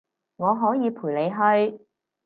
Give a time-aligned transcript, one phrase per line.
[0.37, 1.85] 我可以陪你去